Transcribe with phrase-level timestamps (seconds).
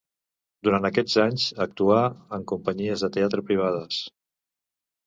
[0.67, 2.01] Durant aquests anys actuà
[2.39, 4.03] en companyies de teatre privades.